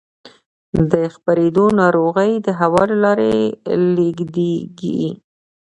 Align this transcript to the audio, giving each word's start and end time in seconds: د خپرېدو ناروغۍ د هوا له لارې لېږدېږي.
د 0.91 0.93
خپرېدو 1.15 1.65
ناروغۍ 1.81 2.31
د 2.45 2.47
هوا 2.59 2.83
له 2.91 2.97
لارې 3.03 3.33
لېږدېږي. 3.95 5.03